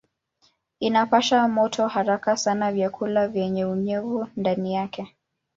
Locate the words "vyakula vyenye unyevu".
2.71-4.27